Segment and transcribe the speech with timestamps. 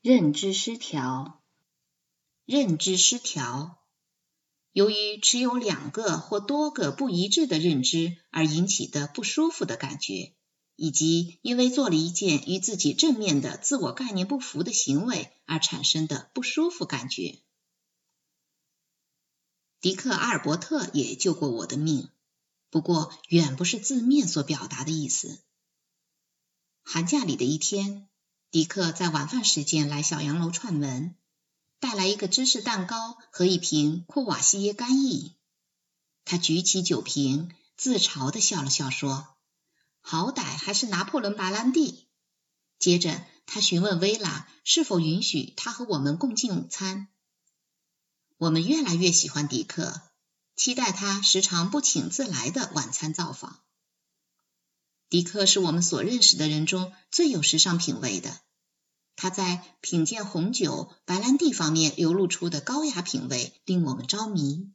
[0.00, 1.42] 认知失调，
[2.44, 3.82] 认知失调，
[4.70, 10.36] 由于持有两个或多个不一致的认知而引起的不舒服的感觉，
[10.76, 17.40] 以及因为做了一件与自己正面的自我概念不符的行为而产生的不舒服感觉。
[19.80, 22.08] 迪克·阿尔伯特也救过我的命，
[22.70, 25.42] 不过远不是字面所表达的意思。
[26.84, 28.08] 寒假里的一天。
[28.50, 31.14] 迪克在晚饭时间来小洋楼串门，
[31.80, 35.36] 带来一个芝士蛋糕和一瓶库瓦西耶干邑。
[36.24, 39.36] 他举起酒瓶，自嘲的笑了笑，说
[40.00, 42.08] ：“好歹还是拿破仑白兰地。”
[42.80, 47.08] 接着，他询问薇拉是否允许他和我们共进午餐。
[48.38, 50.00] 我们越来越喜欢迪克，
[50.56, 53.60] 期待他时常不请自来的晚餐造访。
[55.08, 58.40] 迪克是我们所认识的人中最有时尚品味的。
[59.16, 64.72] 他在品鉴红酒、白兰地方面流露出的高雅品味令我们着迷。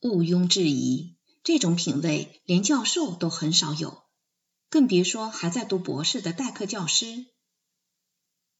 [0.00, 4.02] 毋庸置疑，这种品味连教授都很少有，
[4.68, 7.26] 更别说还在读博士的代课教师。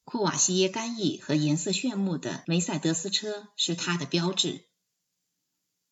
[0.04, 4.64] 库瓦西耶干邑和颜色炫目的梅赛德斯车是他的标志。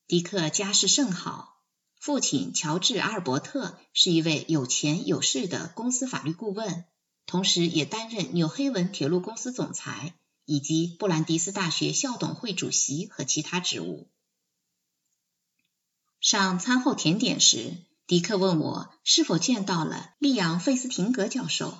[0.06, 1.57] 迪克家世甚好。
[1.98, 6.84] 父亲乔治·阿尔伯特是一位有钱有势的公司法律顾问，
[7.26, 14.08] 同时也担任纽黑文铁路公司总裁以及布兰迪斯大学校董会主席和其他职务。
[16.20, 21.76] 上餐后甜点时，迪克问我是否见到了利昂·费斯廷格教授。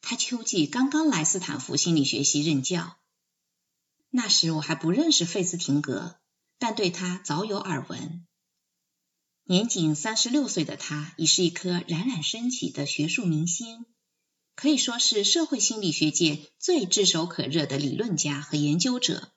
[0.00, 2.96] 他秋季刚刚来斯坦福心理学系任教。
[4.10, 6.16] 那时我还不认识费斯廷格，
[6.58, 8.26] 但对他早有耳闻。
[9.44, 13.86] 年仅三十六岁的他，已是一颗冉冉升起的学术明星，
[14.54, 19.32] 可以说是社会心理学界最炙手可热的理论家和研究者。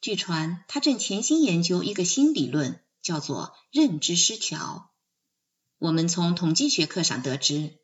[0.00, 4.92] 据传，他正潜心研究一个新理论，叫做认知失调。
[5.78, 7.78] 我们从统计学课上得知，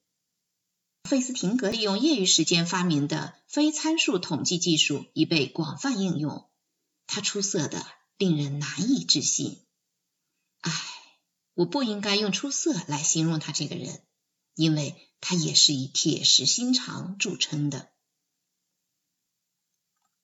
[1.08, 6.48] 费斯廷格利用业余时间发明的非参数统计技术已被广泛应用。
[7.08, 7.84] 他出色的
[8.16, 9.58] 令人难以置信。
[10.60, 10.99] 唉。
[11.60, 14.00] 我不应该用出色来形容他这个人，
[14.54, 17.90] 因为他也是以铁石心肠著称的。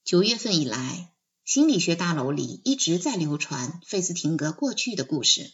[0.03, 1.13] 九月份以来，
[1.45, 5.53] 心理学大楼里一直在流传费斯廷格过去的故事。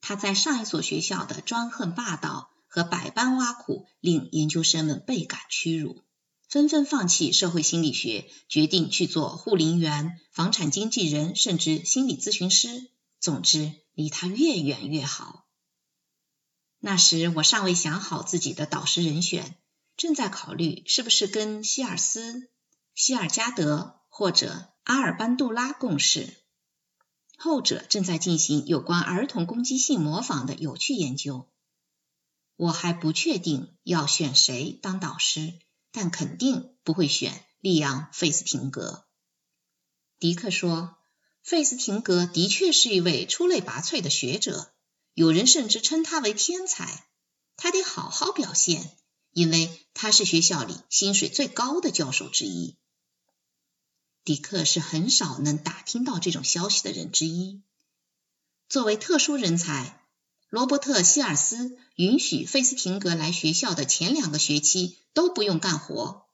[0.00, 6.04] 他在上一所学校的专横霸道和百般挖苦，令研究生们倍感屈辱，
[6.48, 12.88] 纷纷放弃社会心理学，决定去做护林员、房产经纪人，甚至心理咨询师。
[13.20, 13.72] 总之。
[13.96, 15.46] 离他越远越好。
[16.80, 19.56] 那时我尚未想好自己的导师人选，
[19.96, 22.50] 正在考虑是不是跟希尔斯、
[22.94, 26.36] 希尔加德或者阿尔班杜拉共事。
[27.38, 31.50] 后者正在进行有关儿童攻击性模仿的有趣研究。
[32.56, 35.54] 我还不确定要选谁当导师，
[35.90, 39.06] 但肯定不会选利昂·费斯廷格。
[40.18, 40.98] 迪克说。
[41.46, 44.74] 费斯廷格的确是一位出类拔萃的学者，
[45.14, 47.06] 有人甚至称他为天才。
[47.56, 48.90] 他得好好表现，
[49.30, 52.74] 因为他是学校里薪水最高的教授之一。
[54.24, 57.62] 迪克是很少能打听到这种消息的人之一。
[58.68, 60.04] 作为特殊人才，
[60.48, 66.26] 罗伯特·希尔斯允许费斯廷格来学校的前两个学期都不用干活，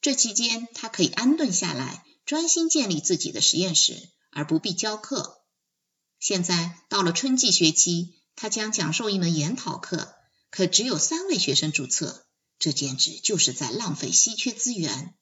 [0.00, 4.08] 这期间他可以安顿下来，专心建立自己的实验室。
[4.30, 5.42] 而不必教课。
[6.18, 10.14] 现在到了春季学期，他将讲授一门研讨课，
[10.50, 12.26] 可只有三位学生注册，
[12.58, 15.14] 这简直就是在浪费稀缺资源。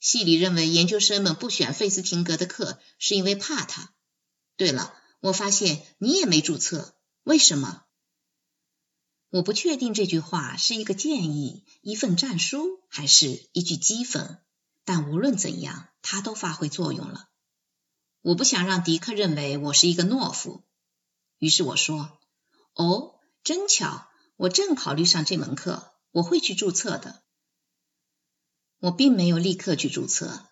[0.00, 3.94] 系里认为研究生们不选费斯廷格的课，是因为怕他。
[4.56, 7.84] 对了，我发现你也没注册，为什么？
[9.30, 14.40] 我不确定这句话是一个建议、一份战书，还是一句讥讽，
[14.84, 17.30] 但无论怎样，它都发挥作用了。
[18.22, 20.62] 我不想让迪克认为我是一个懦夫，
[21.38, 22.18] 于是我说
[22.74, 27.24] ：“哦，真巧，我正考虑上这门课，我会去注册的。”
[28.78, 30.46] 我并没有立刻去注册。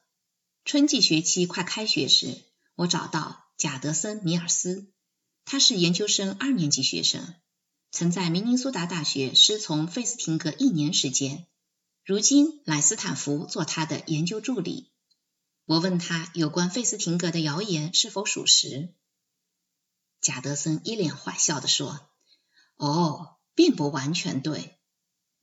[0.65, 2.43] 春季学期快开学时，
[2.75, 4.93] 我找到贾德森·米尔斯，
[5.45, 7.37] 他是研究生二年级学生，
[7.93, 11.47] 曾在明尼苏达大学师从费斯廷格一年时间，
[12.05, 14.91] 如今来斯坦福做他的研究助理。
[15.71, 18.93] 我问他有关费斯廷格的谣言是否属实，
[20.21, 22.11] 贾德森一脸坏笑地说
[22.75, 24.81] ：“哦，并不完全对。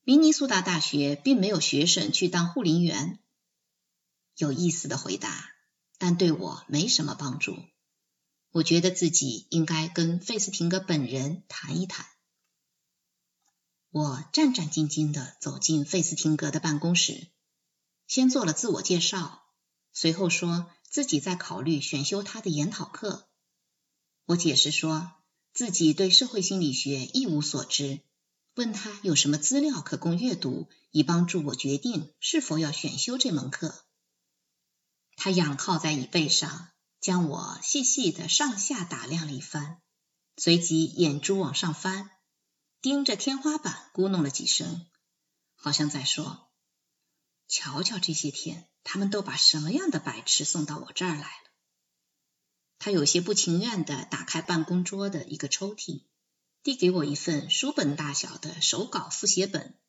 [0.04, 3.20] 明尼苏达大学并没有学生去当护林员。
[4.36, 5.50] 有意思的回答，
[5.98, 7.56] 但对我没什么帮助。
[8.52, 12.06] 我觉得自己应该跟费斯廷格本人谈一谈。
[13.92, 17.30] 我战战兢兢地走进费斯廷格的办公室，
[18.08, 19.46] 先做了自我介绍，
[20.00, 23.28] 随后说自己在考虑选修他的研讨课。
[24.26, 25.14] 我解释说
[25.56, 28.02] 自己对社会心理学一无所知，
[28.54, 33.74] 问他有什么资料可供阅读，以帮助我决定是否要选修这门课。
[35.16, 36.70] 他仰靠在椅背上。
[37.00, 39.82] 将我细细的上下打量了一番，
[40.36, 42.10] 随即眼珠往上翻，
[42.82, 44.88] 盯着天花板咕哝了几声，
[45.56, 46.47] 好像在说
[47.48, 51.52] ：“瞧瞧这些天，他们都把什么样的白痴送到我这儿来了。”
[52.80, 56.04] 他有些不情愿的打开办公桌的一个抽屉，
[56.62, 59.80] 递给我一份书本大小的手稿复写本。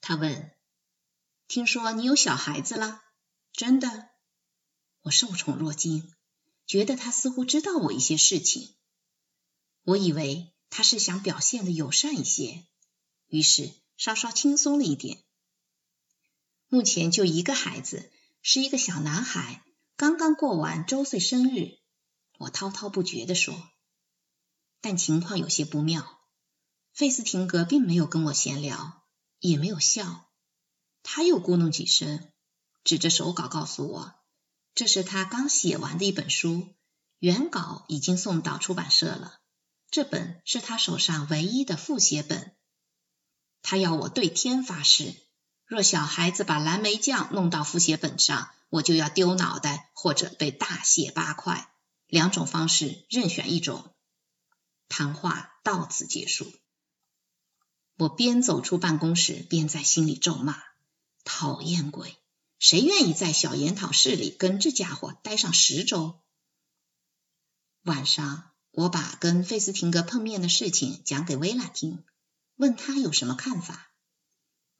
[0.00, 0.52] 他问
[1.48, 3.02] ：“听说你有小孩子了？
[3.52, 4.10] 真的？”
[5.02, 6.12] 我受宠若惊。
[6.66, 8.74] 觉得他似乎知道我一些事情，
[9.82, 12.64] 我以为他是想表现的友善一些，
[13.26, 15.22] 于是稍稍轻松了一点。
[16.74, 18.10] 目前就一个孩子，
[18.42, 19.62] 是一个小男孩，
[19.96, 21.78] 刚刚过完周岁生日。
[22.36, 23.54] 我滔滔不绝地说，
[24.80, 26.18] 但情况有些不妙。
[26.92, 29.04] 费斯廷格并没有跟我闲聊，
[29.38, 30.32] 也没有笑，
[31.04, 32.32] 他又咕哝几声，
[32.82, 34.14] 指着手稿告诉我。
[34.74, 36.74] 这是他刚写完的一本书，
[37.20, 39.38] 原稿已经送到出版社了。
[39.92, 42.56] 这本是他手上唯一的复写本。
[43.62, 45.14] 他要我对天发誓，
[45.66, 51.70] 若小孩子把蓝莓酱弄到复写本上，我就要丢脑袋或者被大卸八块，
[52.06, 53.94] 两种方式任选一种。
[54.88, 56.52] 谈话到此结束。
[57.96, 60.56] 我边走出办公室，边在心里咒骂：
[61.24, 62.16] 讨厌鬼！
[62.58, 66.20] 谁愿意在小研讨室里跟这家伙待上十周？
[67.82, 72.04] 晚上，我把跟费斯廷格碰面的事情讲给薇拉听，
[72.56, 73.90] 问他有什么看法。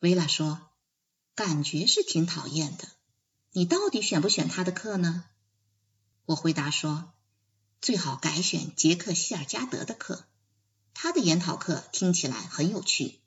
[0.00, 0.70] 薇拉说
[1.34, 2.88] ：“感觉是挺讨厌的。
[3.52, 5.24] 你到底选不选他的课呢？”
[6.26, 7.12] 我回答说
[7.80, 10.24] ：“最好改选杰克希尔加德的课，
[10.94, 13.20] 他的研讨课听起来很有趣，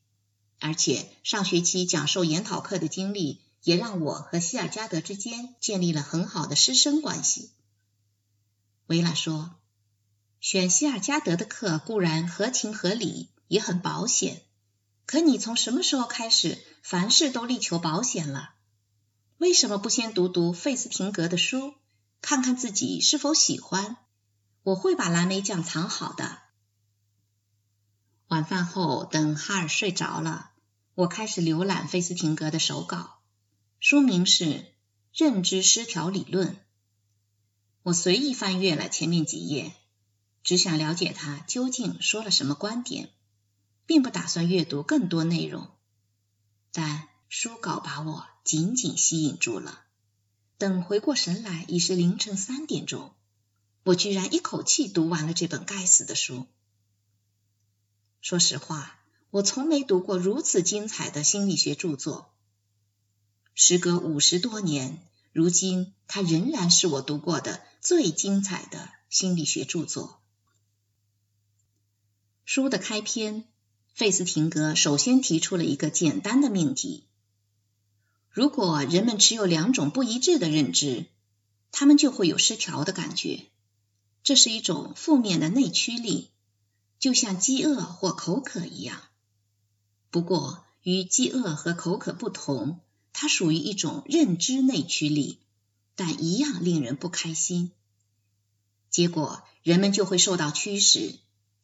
[0.60, 7.52] 而且上学期讲授研讨课的经历。”也让我和希尔加德之间建立了很好的师生关系。
[8.86, 9.56] 维拉说
[10.40, 14.44] ：“选希尔加德的课固然合情合理，也很保险。
[15.06, 18.52] 可你从什么时候开始，凡事都力求保险了？
[19.40, 21.74] 为什么不先读读费斯廷格的书，
[22.22, 23.98] 看看自己是否喜欢？
[24.64, 26.40] 我会把蓝莓酱藏好的。”
[28.30, 30.52] 晚饭后，等哈尔睡着了，
[30.96, 33.20] 我开始浏览费斯廷格的手稿。
[33.82, 34.46] 书名是
[35.12, 36.54] 《认知失调理论》。
[37.84, 39.74] 我随意翻阅了前面几页，
[40.42, 43.10] 只想了解他究竟说了什么观点，
[43.86, 45.68] 并不打算阅读更多内容。
[46.80, 49.82] 但书稿把我紧紧吸引住了。
[50.60, 53.16] 等回过神来，已是凌晨三点钟。
[53.84, 56.46] 我居然一口气读完了这本该死的书。
[58.22, 59.00] 说实话，
[59.32, 62.32] 我从没读过如此精彩的心理学著作。
[63.56, 65.02] 时隔五十多年，
[65.32, 70.22] 如今它仍然是我读过的最精彩的心理学著作。
[72.46, 73.46] 书的开篇，
[73.98, 77.06] 费斯廷格首先提出了一个简单的命题：
[78.30, 81.08] 如果人们持有两种不一致的认知，
[81.72, 83.46] 他们就会有失调的感觉。
[84.22, 86.30] 这是一种负面的内驱力，
[87.00, 89.02] 就像饥饿或口渴一样。
[90.12, 92.80] 不过，与饥饿和口渴不同。
[93.14, 95.40] 它属于一种认知内驱力，
[95.96, 97.72] 但一样令人不开心。
[98.92, 101.16] 结果，人们就会受到驱使，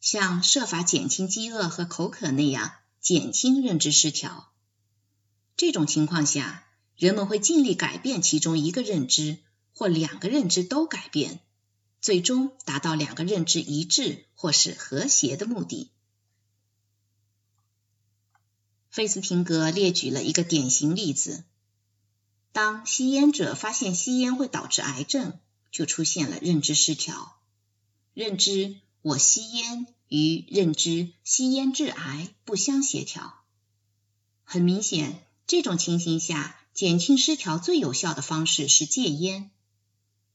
[0.04, 4.52] 像设法减轻饥饿和口渴那样减轻认知失调。
[5.56, 9.38] 这种情况下，人们会尽力改变其中一个认知，
[9.72, 11.40] 或两个认知都改变，
[12.02, 15.90] 最终达到两个认知一致或是和谐的目的。
[18.90, 21.44] 费斯廷格列举了一个典型例子：
[22.52, 27.38] 当吸烟者发现吸烟会导致癌症，就出现了认知失调。
[28.12, 33.34] 认知我吸烟与认知吸烟致癌不相协调。
[34.44, 39.50] 很明显，这种情形下，减轻失调最有效的方式是戒烟，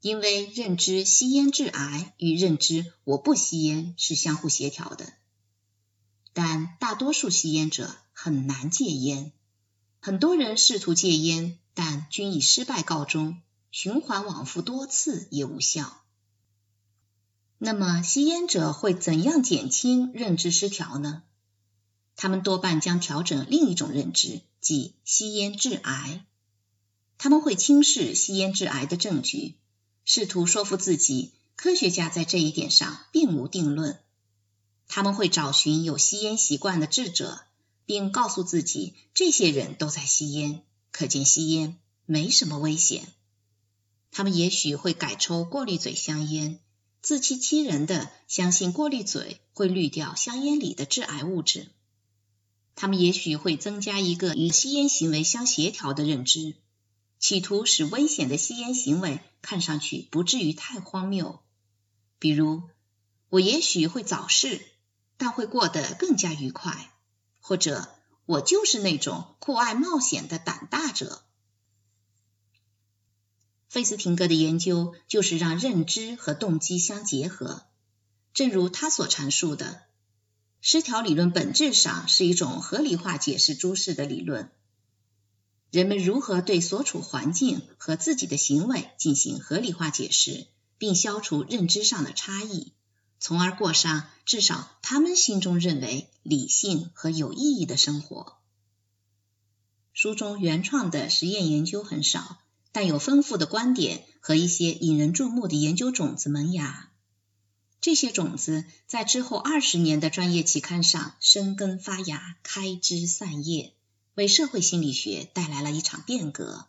[0.02, 5.14] 因为认知吸烟致癌与认知我不吸烟是相互协调的。
[6.34, 9.32] 但大多数吸烟者很难戒烟。
[10.00, 15.99] 很多人试图戒烟，但均以失败告终，循环往复多次也无效。
[17.62, 21.24] 那么，吸烟者会怎样减轻认知失调呢？
[22.16, 26.26] 他们多半将调整另一种认知，即吸烟致癌。
[27.18, 29.56] 他们会轻视吸烟致癌的证据，
[30.06, 34.00] 试图说服自己，科学家在这一点上并无定论。
[34.88, 37.42] 他们会找寻有吸烟习惯的智者，
[37.86, 40.64] 并告诉自己，这些人都在吸烟，
[40.94, 43.06] 可见吸烟没什么危险。
[44.12, 46.62] 他们也许会改抽过滤嘴香烟。
[47.02, 51.68] 自欺欺人的相信过滤嘴会滤掉香烟里的致癌物质，
[52.76, 56.56] 他们也许会增加一个与吸烟行为相协调的认知，
[57.18, 61.40] 企图使危险的吸烟行为看上去不至于太荒谬。
[62.20, 62.64] 比如，
[63.30, 64.62] 我也许会早逝，
[65.16, 66.92] 但会过得更加愉快，
[67.40, 67.88] 或者
[68.26, 71.24] 我就是那种酷爱冒险的胆大者。
[73.70, 77.64] 费斯廷格的研究就是让认知和动机相结合。
[78.34, 79.84] 正如他所阐述的，
[80.60, 84.50] 失调理论本质上是一种合理化解释诸事的理论。
[85.72, 90.48] 人们如何对所处环境和自己的行为进行合理化解释，
[90.80, 92.74] 并消除认知上的差异，
[93.20, 98.38] 从而过上至少他们心中认为理性和有意义的生活。
[99.94, 102.40] 书中原创的实验研究很少。
[102.72, 106.92] 但有丰富的观点和一些引人注目的研究种子萌芽，
[107.82, 113.74] 这些种子在之后二十年的专业期刊上生根发芽、开枝散叶，
[114.16, 116.68] 为社会心理学带来了一场变革。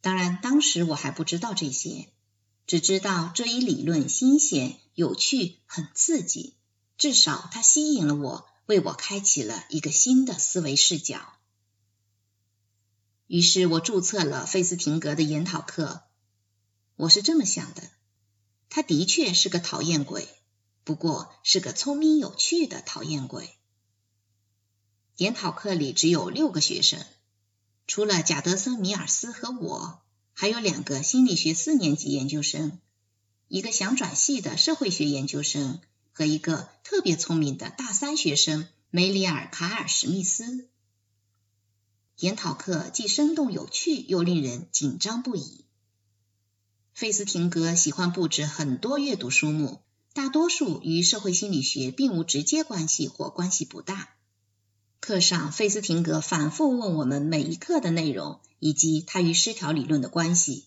[0.00, 2.08] 当然，当时我还不知道这些，
[2.66, 6.54] 只知道这一理论新鲜、有趣、很刺激，
[6.96, 11.32] 至少它吸引了我，为我开启了一个新的思维视角。
[13.28, 16.02] 于是我注册了费斯廷格的研讨课。
[16.96, 17.82] 我是这么想的：
[18.70, 20.26] 他的确是个讨厌鬼，
[20.82, 23.50] 不过是个聪明有趣的讨厌鬼。
[25.18, 27.04] 研讨课里只有六个学生，
[27.86, 30.00] 除了贾德森·米尔斯和我，
[30.32, 32.80] 还有两个心理学四年级研究生，
[33.48, 35.80] 一个想转系的社会学研究生
[36.14, 40.70] 和一个特别聪明的大三学生梅里尔·卡尔·史密斯。
[42.18, 45.64] 研讨课既生动有趣，又令人紧张不已。
[46.92, 49.82] 费斯廷格喜欢布置很多阅读书目，
[50.14, 54.16] 大多数与社会心理学并无直接关系或关系不大。
[54.98, 60.64] 课上，费斯廷格反复问我们每一课的内容以及它与失调理论的关系。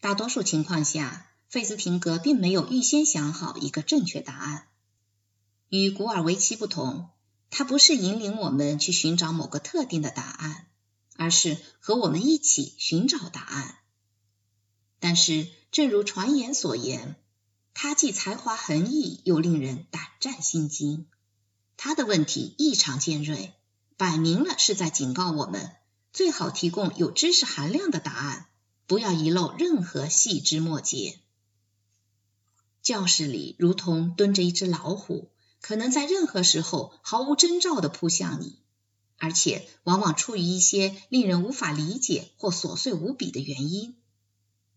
[0.00, 4.68] 大多数情况下，费斯廷格并没有预先想好一个正确答案。
[5.68, 7.08] 与古尔维奇不同。
[7.54, 10.68] 他不是引领我们去寻找某个特定的答案，
[11.16, 13.76] 而是和我们一起寻找答案。
[14.98, 17.16] 但是，正如传言所言，
[17.74, 21.06] 他既才华横溢，又令人胆战心惊。
[21.76, 23.52] 他的问题异常尖锐，
[23.98, 25.76] 摆明了是在警告我们：
[26.10, 28.46] 最好提供有知识含量的答案，
[28.86, 31.18] 不要遗漏任何细枝末节。
[32.80, 35.31] 教室里如同蹲着一只老虎。
[35.62, 38.58] 可能在任何时候毫无征兆的扑向你，
[39.16, 43.94] 而且往往出于一些令人无法理解或琐碎无比的原因，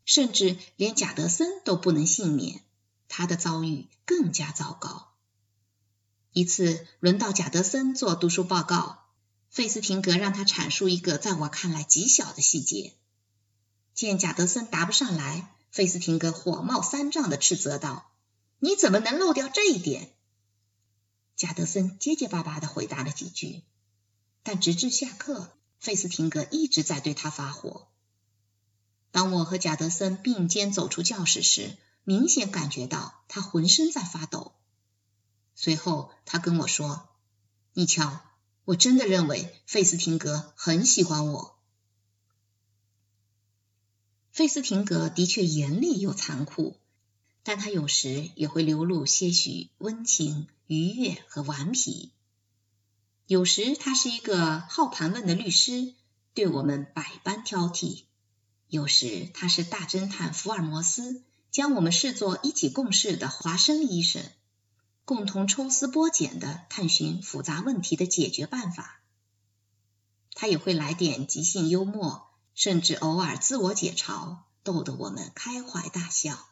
[0.05, 2.61] 甚至连贾德森都不能幸免，
[3.09, 5.11] 他的遭遇更加糟糕。
[6.31, 9.05] 一次轮到贾德森做读书报告，
[9.49, 12.93] 费斯廷格让他阐述一个在我看来极小的细节。
[13.95, 18.11] 见贾德森答不上来，费斯廷格火冒三丈的斥责道
[18.59, 20.11] ：“你怎么能漏掉这一点？”
[21.35, 23.63] 贾德森结结巴巴的回答了几句，
[24.43, 27.87] 但直至下课，费斯廷格一直在对他发火。
[29.11, 34.53] 当我和贾德森并肩走出教室时，明显感觉到他浑身在发抖。
[35.55, 37.09] 随后，他跟我说
[37.73, 38.21] ：“你瞧，
[38.65, 41.57] 我真的认为费斯廷格很喜欢我。”
[44.31, 46.77] 费斯廷格的确严厉又残酷。
[47.47, 52.11] 但他有时也会流露些许温情、愉悦和顽皮。
[53.27, 55.93] 有时他是一个好盘问的律师，
[56.33, 58.05] 对我们百般挑剔；
[58.67, 61.21] 有时他是大侦探福尔摩斯，
[61.51, 64.23] 将我们视作一起共事的华生医生，
[65.05, 69.01] 共同抽丝剥茧的探寻复杂问题的解决办法。
[70.33, 76.47] 他也会来点即兴幽默，甚至偶尔自我解嘲，逗得我们开怀大笑。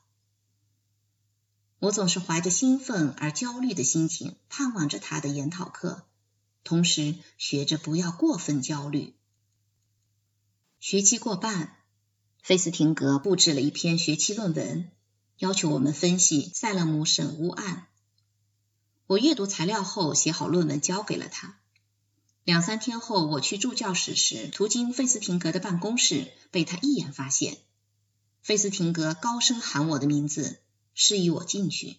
[1.83, 6.05] 我总是怀着兴奋而焦虑的心情，盼望着他的研讨课，
[6.63, 9.15] 同时学着不要过分焦虑。
[10.79, 11.75] 学期过半，
[12.41, 14.91] 费斯廷格布置了一篇学期论文，
[15.39, 17.87] 要求我们分析塞勒姆审巫案。
[19.05, 21.59] 我阅读材料后，写好论文交给了他。
[22.45, 27.57] 两三天后，我去助教室时，途经费斯廷格的办公室，被他一眼发现。
[28.41, 30.61] 费斯廷格高声喊我的名字，
[30.93, 31.97] 示意我进去。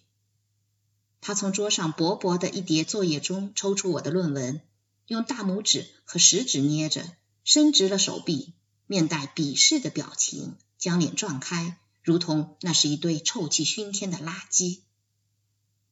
[1.21, 4.61] 他从桌上薄薄的一叠作业中抽出我的论文，
[5.07, 7.03] 用大拇指和食指捏着，
[7.43, 8.53] 伸直了手臂，
[8.85, 14.81] 面带鄙视的表情，将脸转开，如同那是一堆臭气熏天的垃圾。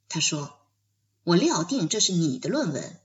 [0.07, 0.59] 他说
[1.23, 2.99] ：“我料定这是你的论文。”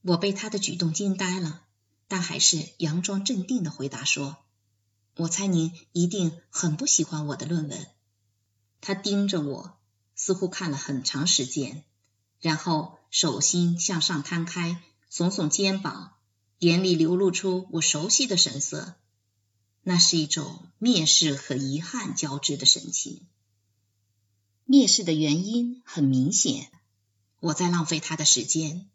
[0.00, 1.64] 我被他的举动惊呆了，
[2.08, 4.38] 但还是佯装镇定的回答说。
[5.16, 7.86] 我猜您一定很不喜欢我的论文。
[8.80, 9.78] 他盯着我，
[10.14, 11.84] 似乎看了很长时间，
[12.40, 16.12] 然后手心向上摊开，耸耸肩膀，
[16.58, 18.96] 眼里流露出我熟悉的神色。
[19.82, 23.26] 那是一种蔑视和遗憾交织的神情。
[24.66, 26.72] 蔑视的原因很明显，
[27.38, 28.90] 我在浪费他的时间。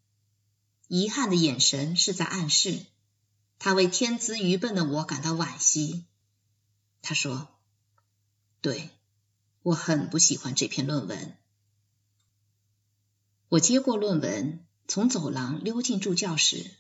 [0.90, 2.86] 遗憾的眼神是在暗示，
[3.58, 6.04] 他为天资愚笨的我感到惋惜。
[7.02, 7.48] 他说
[8.60, 8.90] ：“对，
[9.64, 11.38] 我很不喜欢这篇论文。”
[13.50, 16.72] 我接过论文，从走廊溜进助教室，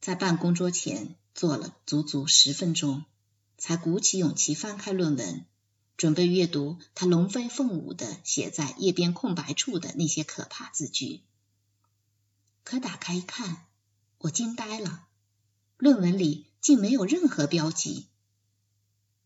[0.00, 3.04] 在办公桌前坐了足足十分钟，
[3.58, 5.44] 才鼓起勇气翻开论文，
[5.98, 11.20] 准备阅读他龙飞凤舞的写在页边空白处的那些可怕字句。
[12.64, 13.66] 可打开一看，
[14.18, 15.06] 我惊呆了，
[15.76, 18.06] 论文里竟没有任何标记。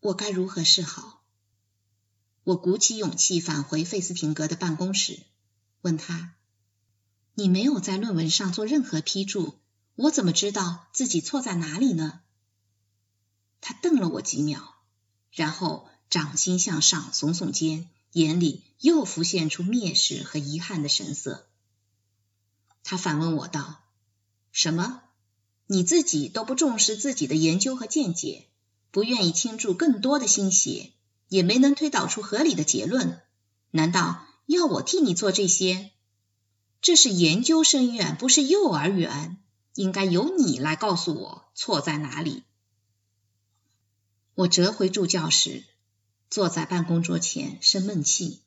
[0.01, 1.20] 我该如何是好？
[2.43, 5.19] 我鼓起勇气返回费斯廷格的办公室，
[5.81, 6.35] 问他
[7.35, 9.59] ：“你没有在论文上做任何批注，
[9.95, 12.21] 我怎么知道自己错在哪里呢？”
[13.61, 14.75] 他瞪了我几秒，
[15.31, 21.47] 然后掌心向上耸耸肩，眼里又浮现出蔑视和遗憾的神色。
[22.83, 23.83] 他反问我道
[24.51, 25.03] ：“什么？
[25.67, 28.47] 你自己都不重视自己的研究和见解？”
[28.91, 30.91] 不愿意倾注更多的心血，
[31.31, 33.21] 也没能推导出合理的结论。
[33.71, 35.91] 难道要我替你做这些？
[36.81, 39.37] 这是研究生院，不是幼儿园，
[39.75, 42.43] 应该由你来告诉我错在哪里。
[44.35, 45.63] 我折回助教室，
[46.29, 48.41] 坐在办公桌前生闷气。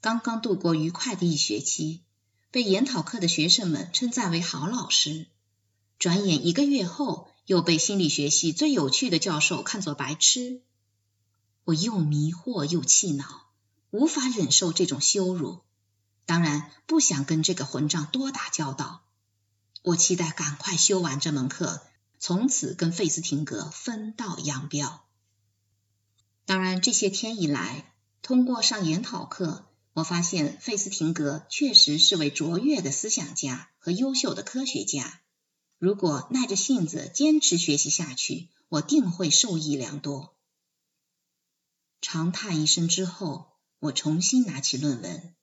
[0.00, 2.00] 刚刚度过愉快的一学期，
[2.50, 5.26] 被研讨课的学生们称赞为好老师。
[6.00, 7.28] 转眼一个月后。
[7.46, 10.62] 又被心理学系最有趣的教授看作白痴，
[11.66, 13.48] 我又迷惑又气恼，
[13.90, 15.62] 无法忍受这种羞辱，
[16.24, 19.02] 当然不想跟这个混账多打交道。
[19.82, 21.82] 我期待赶快修完这门课，
[22.20, 25.06] 从此跟费斯廷格分道扬镳。
[26.44, 35.20] 当然，这些天以来，通过上研讨课，我发现费斯廷格确实是位卓越的思想家和优秀的科学家。
[35.80, 40.35] 如果耐着性子坚持学习下去，我定会受益良多。
[42.00, 45.34] 长叹一声之后，我重新拿起论文，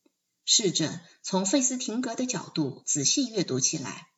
[0.45, 4.09] 试着从费斯廷格的角度仔细阅读起来。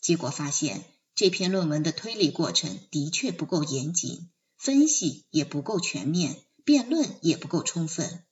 [0.00, 8.24] 结果发现，这篇论文的推理过程的确不够严谨，分析也不够全面，辩论也不够充分。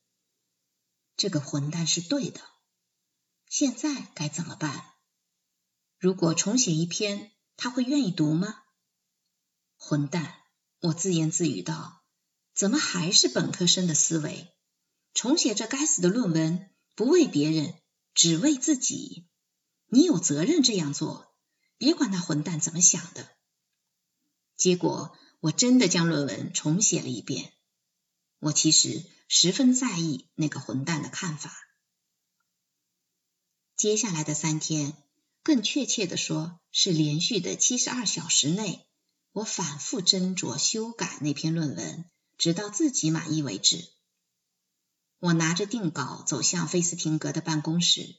[1.15, 2.41] 这个混蛋是对的，
[3.49, 4.85] 现在该怎么办？
[5.99, 8.63] 如果重写一篇，他会愿意读吗？
[9.75, 10.35] 混蛋！
[10.79, 11.96] 我自言自语道
[12.57, 14.51] ：“怎么还是本科生的思维？
[15.13, 17.75] 重写这该死的论文，不为别人，
[18.15, 19.27] 只为自己。
[19.85, 21.35] 你有责任这样做，
[21.77, 23.29] 别管那混蛋怎么想的。”
[24.57, 27.53] 结果，我真的将论文重写了一遍。
[28.39, 31.55] 我其实十分在意那个混蛋的看法。
[33.75, 34.97] 接下来的三天。
[35.43, 38.85] 更确切的说，是连续的七十二小时内，
[39.31, 43.89] 我反复斟酌修改那篇论文，直到自己满意为止。
[45.19, 48.15] 我拿着定稿走向费斯廷格的办公室，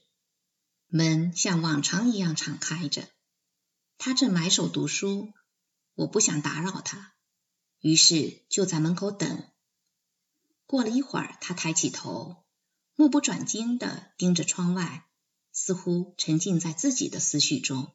[0.87, 3.09] 门像往常一样敞开着。
[3.97, 5.33] 他正埋首读书，
[5.93, 7.15] 我不想打扰他，
[7.79, 9.43] 于是就在门口等。
[10.65, 12.45] 过了一会儿，他抬起头，
[12.95, 15.05] 目不转睛的盯着窗外。
[15.51, 17.91] 似乎沉浸在自己的思绪中。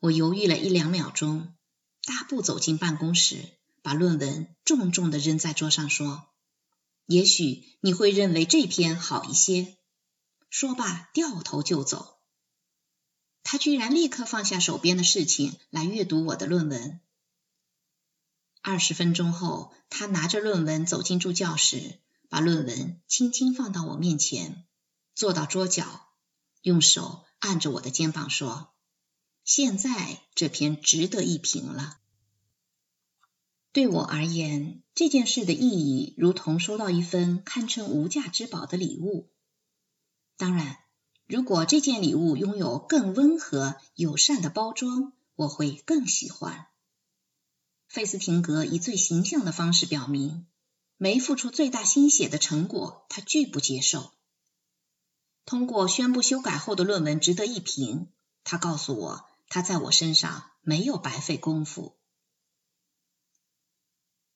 [0.00, 1.54] 我犹豫了一两秒钟，
[2.04, 6.26] 大步走进办公室，把论文重重的扔在桌上，说
[7.04, 9.76] ：“也许你会认为这篇好一些。
[10.48, 12.16] 说罢，掉头就走。
[13.42, 16.98] 他居然立刻放下手边的事情来阅读我的论文。
[18.62, 24.64] 二十分钟后，他拿着论文走进助教室，把论文轻轻放到我面前，
[25.14, 26.08] 坐到桌角，
[26.62, 28.72] 用手按着我的肩膀说
[29.44, 31.98] ：“现在这篇值得一评了。”
[33.74, 39.32] 对我而言，这件事的意义如同收到一份堪称无价之宝的礼物。
[40.36, 40.78] 当然，
[41.26, 46.68] 如果这件礼物拥有更温和友善的包装，我会更喜欢。
[47.88, 50.46] 费斯廷格以最形象的方式表明，
[50.96, 54.12] 没付出最大心血的成果，他拒不接受。
[55.44, 58.06] 通过宣布修改后的论文值得一评，
[58.44, 61.96] 他告诉我，他在我身上没有白费功夫。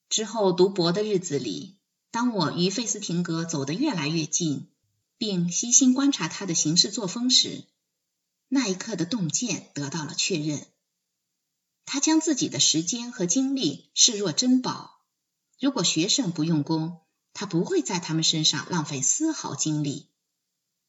[0.09, 1.77] 之后读博的日子里，
[2.09, 4.67] 当我与费斯廷格走得越来越近，
[5.19, 7.65] 并细心观察他的行事作风时，
[8.47, 10.65] 那一刻的洞见得到了确认。
[11.85, 15.01] 他将自己的时间和精力视若珍宝。
[15.59, 17.01] 如果学生不用功，
[17.33, 20.07] 他不会在他们身上浪费丝毫精力；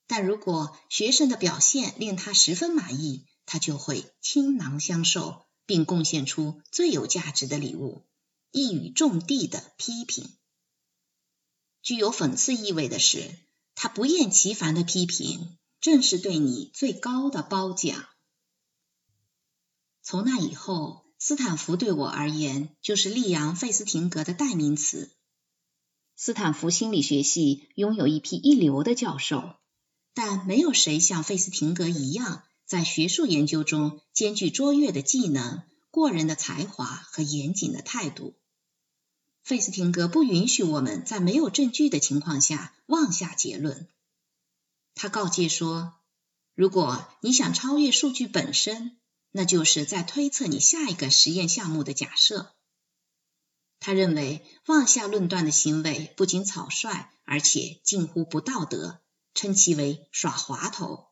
[0.07, 8.07] 但如果学生的表现令他十分满意，他就会倾囊相授，并贡献出最有价值的礼物——
[8.53, 10.29] 一语中的的批评。
[11.83, 13.31] 具有讽刺意味的是，
[13.75, 18.07] 他不厌其烦的批评，正是对你最高的褒奖。
[20.03, 25.11] 从那以后，斯坦福对我而言就是利扬·费斯廷格的代名词。
[26.17, 29.55] 斯坦福心理学系拥有一批一流的教授，
[30.13, 38.35] 但没有谁像费斯廷格一样，在学术研究中兼具卓越的技能、过人的才华和严谨的态度。
[39.43, 43.89] 费斯廷格不允许我们在没有证据的情况下妄下结论。
[44.95, 45.95] 他告诫说
[46.55, 48.97] ：“如果你想超越数据本身，”
[49.33, 52.53] 那就是在推测你下一个实验项目的假设。
[53.79, 59.01] 他认为妄下论断的行为不仅草率，而且近乎不道德，
[59.33, 61.07] 称其为耍滑头。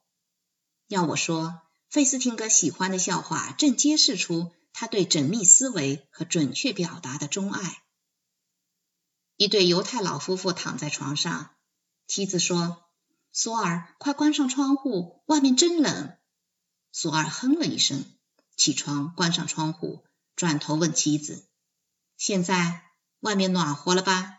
[0.89, 7.85] 要我说，费斯汀格喜欢的笑话正揭示出他对缜密思维和准确表达的钟爱。
[9.39, 11.51] 一对犹太老夫妇躺在床上，
[12.09, 12.83] 妻子说
[13.33, 16.17] ：“索尔，快关上窗户，外面真冷。”
[16.91, 18.05] 索尔哼了一声，
[18.57, 21.47] 起床，关上窗户，转头问妻子
[22.19, 22.83] ：“现在
[23.21, 24.38] 外面暖和了吧？”